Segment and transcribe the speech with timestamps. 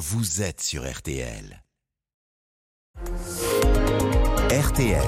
[0.00, 1.62] vous êtes sur RTL.
[4.50, 5.02] RTL.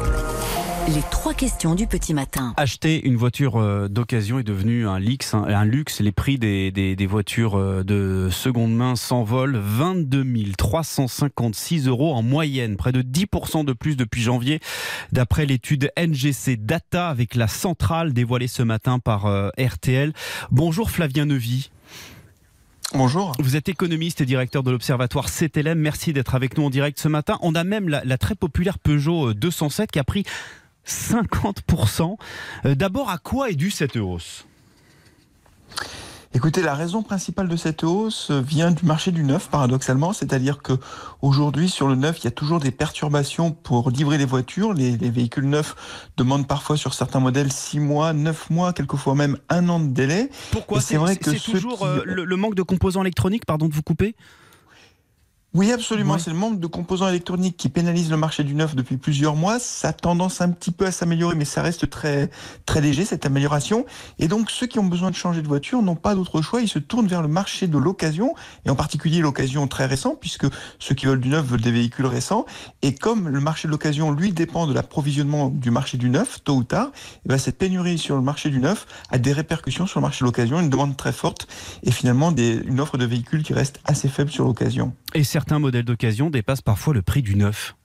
[0.95, 2.53] Les trois questions du petit matin.
[2.59, 6.01] Acheter une voiture euh, d'occasion est devenu un luxe, un, luxe.
[6.01, 9.57] Les prix des, des- des voitures euh, de seconde main s'envolent.
[9.57, 10.27] 22
[10.59, 14.61] 356 euros en moyenne, près de 10% de plus depuis janvier,
[15.11, 20.13] d'après l'étude NGC Data avec la centrale dévoilée ce matin par euh, RTL.
[20.51, 21.71] Bonjour Flavien Nevy.
[22.95, 23.33] Bonjour.
[23.39, 25.79] Vous êtes économiste et directeur de l'observatoire CTLM.
[25.79, 27.39] Merci d'être avec nous en direct ce matin.
[27.41, 30.25] On a même la, très populaire Peugeot euh, 207 qui a pris
[30.87, 32.17] 50%.
[32.67, 34.47] Euh, D'abord, à quoi est due cette hausse?
[36.35, 40.73] Écoutez, la raison principale de cette hausse vient du marché du neuf, paradoxalement, c'est-à-dire que
[41.21, 44.73] aujourd'hui sur le neuf, il y a toujours des perturbations pour livrer les voitures.
[44.73, 45.75] Les, les véhicules neufs
[46.17, 50.31] demandent parfois sur certains modèles 6 mois, 9 mois, quelquefois même un an de délai.
[50.53, 53.45] Pourquoi c'est vrai que c'est ceux toujours qui- euh, le, le manque de composants électroniques,
[53.45, 54.15] pardon de vous couper
[55.55, 56.15] Oui, absolument.
[56.15, 56.19] Ouais.
[56.19, 59.59] C'est le manque de composants électroniques qui pénalise le marché du neuf depuis plusieurs mois.
[59.59, 62.31] Ça a tendance un petit peu à s'améliorer, mais ça reste très,
[62.65, 63.85] très léger, cette amélioration.
[64.19, 66.63] Et donc, ceux qui ont besoin de changer de voiture n'ont pas d'autre choix.
[66.63, 70.47] Ils se tournent vers le marché de l'occasion, et en particulier l'occasion très récente, puisque
[70.79, 72.47] ceux qui veulent du neuf veulent des véhicules récents.
[72.81, 76.55] Et comme le marché de l'occasion, lui, dépend de l'approvisionnement du marché du neuf, tôt
[76.55, 76.93] ou tard,
[77.27, 80.21] eh ben, cette pénurie sur le marché du neuf a des répercussions sur le marché
[80.21, 81.47] de l'occasion, une demande très forte,
[81.83, 84.95] et finalement des, une offre de véhicules qui reste assez faible sur l'occasion.
[85.15, 87.77] Et certains modèles d'occasion dépassent parfois le prix du neuf.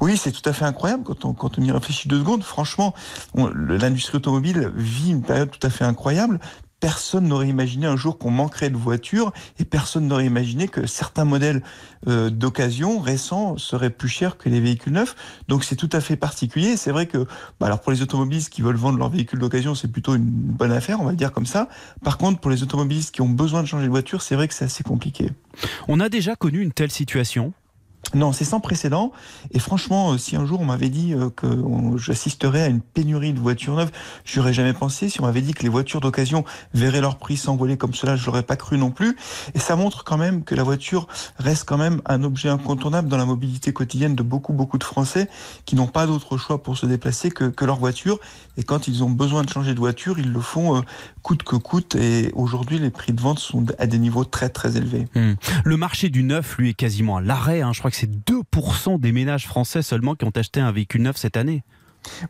[0.00, 2.44] Oui, c'est tout à fait incroyable quand on, y réfléchit deux secondes.
[2.44, 2.94] Franchement,
[3.34, 6.38] l'industrie automobile vit une période tout à fait incroyable.
[6.80, 11.24] Personne n'aurait imaginé un jour qu'on manquerait de voitures et personne n'aurait imaginé que certains
[11.24, 11.62] modèles
[12.06, 15.16] euh, d'occasion récents seraient plus chers que les véhicules neufs.
[15.48, 16.76] Donc c'est tout à fait particulier.
[16.76, 17.18] C'est vrai que,
[17.58, 20.72] bah alors pour les automobilistes qui veulent vendre leur véhicule d'occasion, c'est plutôt une bonne
[20.72, 21.68] affaire, on va le dire comme ça.
[22.04, 24.54] Par contre, pour les automobilistes qui ont besoin de changer de voiture, c'est vrai que
[24.54, 25.30] c'est assez compliqué.
[25.88, 27.52] On a déjà connu une telle situation.
[28.14, 29.12] Non, c'est sans précédent.
[29.50, 31.46] Et franchement, euh, si un jour on m'avait dit euh, que
[31.96, 33.90] j'assisterais à une pénurie de voitures neuves,
[34.24, 35.08] j'y aurais jamais pensé.
[35.08, 38.24] Si on m'avait dit que les voitures d'occasion verraient leur prix s'envoler comme cela, je
[38.26, 39.16] l'aurais pas cru non plus.
[39.54, 41.06] Et ça montre quand même que la voiture
[41.38, 45.28] reste quand même un objet incontournable dans la mobilité quotidienne de beaucoup, beaucoup de Français
[45.66, 48.18] qui n'ont pas d'autre choix pour se déplacer que, que leur voiture.
[48.56, 50.80] Et quand ils ont besoin de changer de voiture, ils le font euh,
[51.22, 51.94] coûte que coûte.
[51.94, 55.06] Et aujourd'hui, les prix de vente sont à des niveaux très, très élevés.
[55.64, 57.60] Le marché du neuf, lui, est quasiment à l'arrêt.
[57.60, 57.72] hein.
[57.72, 61.16] Je crois que c'est 2% des ménages français seulement qui ont acheté un véhicule neuf
[61.16, 61.64] cette année.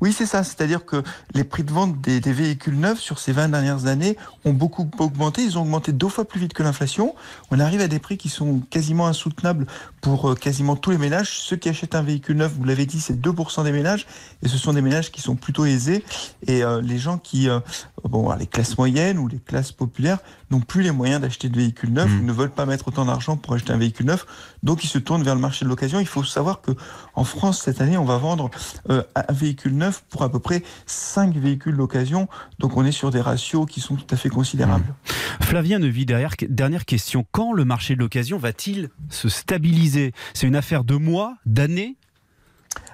[0.01, 0.45] Oui, c'est ça.
[0.45, 1.03] C'est-à-dire que
[1.35, 4.89] les prix de vente des, des véhicules neufs sur ces 20 dernières années ont beaucoup
[4.99, 5.43] augmenté.
[5.43, 7.15] Ils ont augmenté deux fois plus vite que l'inflation.
[7.51, 9.67] On arrive à des prix qui sont quasiment insoutenables
[10.01, 11.39] pour euh, quasiment tous les ménages.
[11.41, 14.07] Ceux qui achètent un véhicule neuf, vous l'avez dit, c'est 2% des ménages.
[14.43, 16.05] Et ce sont des ménages qui sont plutôt aisés.
[16.47, 17.61] Et euh, les gens qui, euh,
[18.05, 20.19] bon, les classes moyennes ou les classes populaires
[20.51, 22.11] n'ont plus les moyens d'acheter de véhicules neufs.
[22.11, 22.19] Mm.
[22.19, 24.27] Ils ne veulent pas mettre autant d'argent pour acheter un véhicule neuf.
[24.63, 26.01] Donc ils se tournent vers le marché de l'occasion.
[26.01, 26.73] Il faut savoir que
[27.15, 28.51] en France, cette année, on va vendre
[28.91, 32.29] euh, un véhicule neuf pour à peu près 5 véhicules d'occasion.
[32.59, 34.95] Donc on est sur des ratios qui sont tout à fait considérables.
[35.41, 37.25] Flavien Nevy, derrière, dernière question.
[37.33, 40.13] Quand le marché de l'occasion va-t-il se stabiliser?
[40.35, 41.97] C'est une affaire de mois, d'années?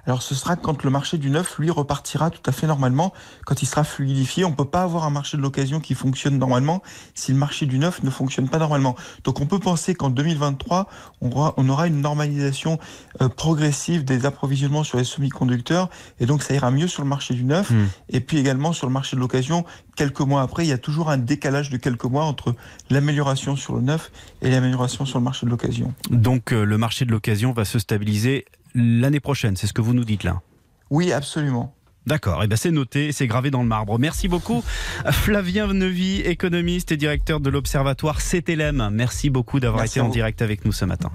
[0.06, 3.12] Alors ce sera quand le marché du neuf, lui, repartira tout à fait normalement,
[3.44, 4.44] quand il sera fluidifié.
[4.44, 6.82] On ne peut pas avoir un marché de l'occasion qui fonctionne normalement
[7.14, 8.96] si le marché du neuf ne fonctionne pas normalement.
[9.24, 10.88] Donc on peut penser qu'en 2023,
[11.20, 12.78] on aura, on aura une normalisation
[13.20, 15.88] euh, progressive des approvisionnements sur les semi-conducteurs,
[16.20, 17.70] et donc ça ira mieux sur le marché du neuf.
[17.70, 17.86] Hmm.
[18.10, 19.64] Et puis également sur le marché de l'occasion,
[19.96, 22.54] quelques mois après, il y a toujours un décalage de quelques mois entre
[22.90, 24.10] l'amélioration sur le neuf
[24.42, 25.94] et l'amélioration sur le marché de l'occasion.
[26.10, 29.94] Donc euh, le marché de l'occasion va se stabiliser l'année prochaine, c'est ce que vous
[29.94, 30.42] nous dites là
[30.90, 31.74] Oui, absolument.
[32.06, 33.98] D'accord, et ben c'est noté, c'est gravé dans le marbre.
[33.98, 34.62] Merci beaucoup
[35.10, 38.90] Flavien Nevy, économiste et directeur de l'observatoire CTLM.
[38.92, 41.10] Merci beaucoup d'avoir Merci été en direct avec nous ce matin.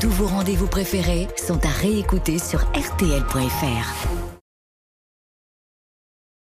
[0.00, 4.33] Tous vos rendez-vous préférés sont à réécouter sur rtl.fr.